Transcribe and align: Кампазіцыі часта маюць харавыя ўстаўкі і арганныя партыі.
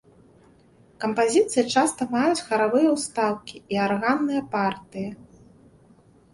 Кампазіцыі 1.03 1.65
часта 1.73 2.01
маюць 2.15 2.41
харавыя 2.49 2.89
ўстаўкі 2.97 3.55
і 3.77 3.81
арганныя 3.87 4.41
партыі. 4.53 5.09